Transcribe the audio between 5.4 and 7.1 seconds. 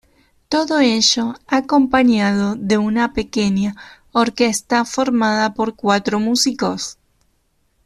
por cuatro músicos.